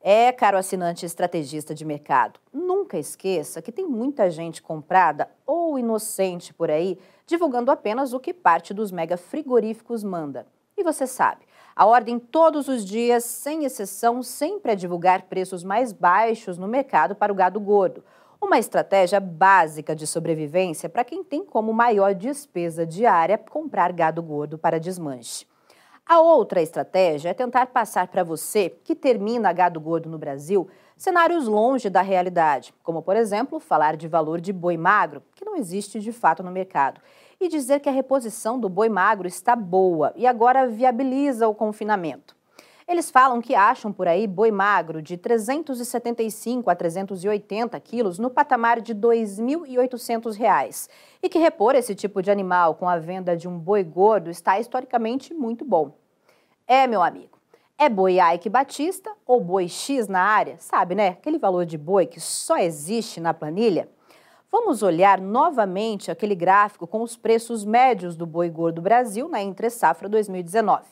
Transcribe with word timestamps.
É, 0.00 0.32
caro 0.32 0.58
assinante 0.58 1.06
estrategista 1.06 1.72
de 1.72 1.84
mercado, 1.84 2.40
nunca 2.52 2.98
esqueça 2.98 3.62
que 3.62 3.70
tem 3.70 3.86
muita 3.86 4.28
gente 4.28 4.60
comprada 4.60 5.30
ou 5.46 5.78
inocente 5.78 6.52
por 6.52 6.68
aí 6.68 6.98
divulgando 7.28 7.70
apenas 7.70 8.12
o 8.12 8.18
que 8.18 8.34
parte 8.34 8.74
dos 8.74 8.90
mega 8.90 9.16
frigoríficos 9.16 10.02
manda. 10.02 10.48
E 10.76 10.82
você 10.82 11.06
sabe, 11.06 11.42
a 11.74 11.86
ordem 11.86 12.18
todos 12.18 12.68
os 12.68 12.84
dias, 12.84 13.24
sem 13.24 13.64
exceção, 13.64 14.22
sempre 14.22 14.72
é 14.72 14.76
divulgar 14.76 15.22
preços 15.22 15.64
mais 15.64 15.92
baixos 15.92 16.58
no 16.58 16.68
mercado 16.68 17.14
para 17.14 17.32
o 17.32 17.34
gado 17.34 17.58
gordo. 17.58 18.04
Uma 18.40 18.58
estratégia 18.58 19.20
básica 19.20 19.94
de 19.96 20.06
sobrevivência 20.06 20.88
para 20.88 21.04
quem 21.04 21.24
tem 21.24 21.44
como 21.44 21.72
maior 21.72 22.14
despesa 22.14 22.84
diária 22.84 23.38
comprar 23.38 23.92
gado 23.92 24.22
gordo 24.22 24.58
para 24.58 24.80
desmanche. 24.80 25.46
A 26.04 26.20
outra 26.20 26.60
estratégia 26.60 27.30
é 27.30 27.34
tentar 27.34 27.66
passar 27.68 28.08
para 28.08 28.24
você, 28.24 28.68
que 28.68 28.94
termina 28.94 29.52
gado 29.52 29.80
gordo 29.80 30.10
no 30.10 30.18
Brasil, 30.18 30.68
cenários 30.96 31.46
longe 31.46 31.88
da 31.88 32.02
realidade, 32.02 32.74
como, 32.82 33.00
por 33.00 33.16
exemplo, 33.16 33.58
falar 33.58 33.96
de 33.96 34.08
valor 34.08 34.40
de 34.40 34.52
boi 34.52 34.76
magro, 34.76 35.22
que 35.34 35.44
não 35.44 35.56
existe 35.56 36.00
de 36.00 36.12
fato 36.12 36.42
no 36.42 36.50
mercado, 36.50 37.00
e 37.44 37.48
dizer 37.48 37.80
que 37.80 37.88
a 37.88 37.92
reposição 37.92 38.58
do 38.58 38.68
boi 38.68 38.88
magro 38.88 39.26
está 39.26 39.56
boa 39.56 40.12
e 40.16 40.26
agora 40.26 40.68
viabiliza 40.68 41.48
o 41.48 41.54
confinamento. 41.54 42.36
Eles 42.86 43.10
falam 43.10 43.40
que 43.40 43.54
acham 43.54 43.92
por 43.92 44.08
aí 44.08 44.26
boi 44.26 44.50
magro 44.50 45.00
de 45.00 45.16
375 45.16 46.68
a 46.68 46.74
380 46.74 47.78
quilos 47.80 48.18
no 48.18 48.28
patamar 48.28 48.80
de 48.80 48.92
R$ 48.92 48.98
2.800 48.98 50.88
e 51.22 51.28
que 51.28 51.38
repor 51.38 51.74
esse 51.74 51.94
tipo 51.94 52.20
de 52.20 52.30
animal 52.30 52.74
com 52.74 52.88
a 52.88 52.98
venda 52.98 53.36
de 53.36 53.48
um 53.48 53.58
boi 53.58 53.84
gordo 53.84 54.30
está 54.30 54.58
historicamente 54.58 55.32
muito 55.32 55.64
bom. 55.64 55.92
É, 56.66 56.86
meu 56.86 57.02
amigo, 57.02 57.38
é 57.78 57.88
boi 57.88 58.18
Ike 58.34 58.48
Batista 58.48 59.10
ou 59.26 59.40
boi 59.40 59.68
X 59.68 60.06
na 60.08 60.20
área? 60.20 60.56
Sabe, 60.58 60.94
né? 60.94 61.08
Aquele 61.08 61.38
valor 61.38 61.64
de 61.64 61.78
boi 61.78 62.06
que 62.06 62.20
só 62.20 62.58
existe 62.58 63.20
na 63.20 63.32
planilha? 63.32 63.88
Vamos 64.52 64.82
olhar 64.82 65.18
novamente 65.18 66.10
aquele 66.10 66.34
gráfico 66.34 66.86
com 66.86 67.00
os 67.00 67.16
preços 67.16 67.64
médios 67.64 68.14
do 68.14 68.26
boi 68.26 68.50
gordo 68.50 68.82
Brasil 68.82 69.26
na 69.26 69.40
entre 69.40 69.70
safra 69.70 70.10
2019. 70.10 70.82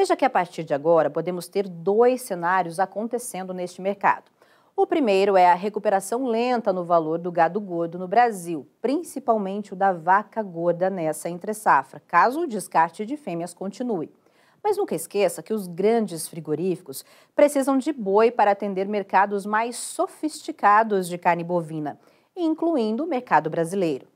Veja 0.00 0.16
que 0.16 0.24
a 0.24 0.30
partir 0.30 0.64
de 0.64 0.72
agora 0.72 1.10
podemos 1.10 1.46
ter 1.46 1.68
dois 1.68 2.22
cenários 2.22 2.80
acontecendo 2.80 3.52
neste 3.52 3.82
mercado. 3.82 4.30
O 4.74 4.86
primeiro 4.86 5.36
é 5.36 5.50
a 5.50 5.54
recuperação 5.54 6.24
lenta 6.24 6.72
no 6.72 6.86
valor 6.86 7.18
do 7.18 7.30
gado 7.30 7.60
gordo 7.60 7.98
no 7.98 8.08
Brasil, 8.08 8.66
principalmente 8.80 9.74
o 9.74 9.76
da 9.76 9.92
vaca 9.92 10.42
gorda 10.42 10.88
nessa 10.88 11.28
entre-safra, 11.28 12.00
caso 12.08 12.40
o 12.40 12.46
descarte 12.46 13.04
de 13.04 13.14
fêmeas 13.14 13.52
continue. 13.52 14.10
Mas 14.64 14.78
nunca 14.78 14.94
esqueça 14.94 15.42
que 15.42 15.52
os 15.52 15.66
grandes 15.66 16.26
frigoríficos 16.26 17.04
precisam 17.36 17.76
de 17.76 17.92
boi 17.92 18.30
para 18.30 18.52
atender 18.52 18.88
mercados 18.88 19.44
mais 19.44 19.76
sofisticados 19.76 21.08
de 21.08 21.18
carne 21.18 21.44
bovina, 21.44 22.00
incluindo 22.34 23.04
o 23.04 23.06
mercado 23.06 23.50
brasileiro. 23.50 24.09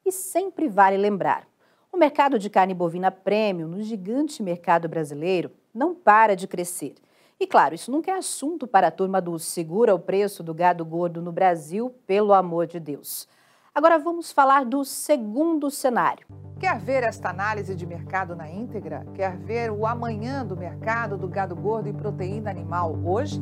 E 0.07 0.11
sempre 0.11 0.69
vale 0.69 0.97
lembrar, 0.97 1.47
o 1.93 1.99
mercado 1.99 2.39
de 2.39 2.49
carne 2.49 2.73
bovina 2.73 3.11
premium 3.11 3.69
no 3.69 3.83
gigante 3.83 4.43
mercado 4.43 4.89
brasileiro 4.89 5.51
não 5.75 5.95
para 5.95 6.35
de 6.35 6.49
crescer. 6.49 6.95
E 7.39 7.47
claro, 7.47 7.75
isso 7.75 7.91
nunca 7.91 8.11
é 8.11 8.15
assunto 8.15 8.67
para 8.67 8.87
a 8.89 8.91
turma 8.91 9.21
do 9.21 9.39
segura 9.39 9.95
o 9.95 9.99
preço 9.99 10.43
do 10.43 10.55
gado 10.55 10.83
gordo 10.85 11.23
no 11.23 11.31
Brasil, 11.31 11.95
pelo 12.07 12.33
amor 12.33 12.67
de 12.67 12.81
Deus. 12.81 13.29
Agora 13.75 13.99
vamos 13.99 14.33
falar 14.33 14.65
do 14.65 14.83
segundo 14.85 15.71
cenário. 15.71 16.27
Quer 16.59 16.81
ver 16.81 17.05
esta 17.05 17.31
análise 17.31 17.77
de 17.77 17.87
mercado 17.87 18.35
na 18.35 18.51
íntegra? 18.51 19.07
Quer 19.15 19.37
ver 19.37 19.71
o 19.71 19.87
amanhã 19.87 20.45
do 20.45 20.57
mercado 20.57 21.17
do 21.17 21.29
gado 21.29 21.55
gordo 21.55 21.89
e 21.89 21.93
proteína 21.93 22.51
animal 22.51 22.99
hoje? 23.05 23.41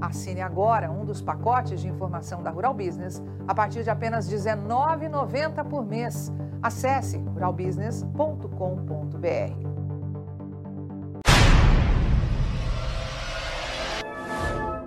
Assine 0.00 0.40
agora 0.40 0.90
um 0.90 1.04
dos 1.04 1.22
pacotes 1.22 1.80
de 1.80 1.88
informação 1.88 2.42
da 2.42 2.50
Rural 2.50 2.74
Business 2.74 3.22
a 3.46 3.54
partir 3.54 3.82
de 3.82 3.90
apenas 3.90 4.28
R$ 4.28 4.36
19,90 4.36 5.64
por 5.64 5.84
mês. 5.84 6.32
Acesse 6.62 7.18
ruralbusiness.com.br. 7.18 9.75